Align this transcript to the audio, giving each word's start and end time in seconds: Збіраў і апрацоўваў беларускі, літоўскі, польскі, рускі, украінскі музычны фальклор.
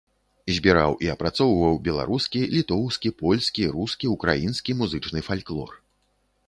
Збіраў 0.57 0.95
і 1.07 1.11
апрацоўваў 1.15 1.75
беларускі, 1.87 2.41
літоўскі, 2.55 3.13
польскі, 3.21 3.69
рускі, 3.77 4.05
украінскі 4.15 4.71
музычны 4.83 5.19
фальклор. 5.31 5.71